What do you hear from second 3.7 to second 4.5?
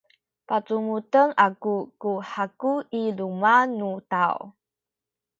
nu taw.